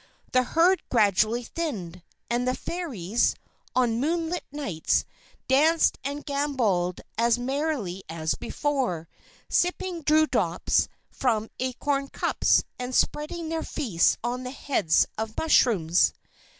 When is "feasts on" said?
13.61-14.41